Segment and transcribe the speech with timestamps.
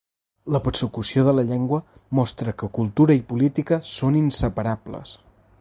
[0.53, 1.79] La persecució de la llengua
[2.21, 5.17] mostra que cultura i política són inseparables.